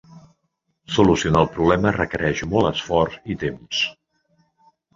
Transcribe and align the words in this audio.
Solucionar 0.95 1.43
el 1.45 1.51
problema 1.59 1.93
requereix 1.99 2.43
molt 2.55 2.71
esforç 2.73 3.21
i 3.35 3.39
temps. 3.47 3.87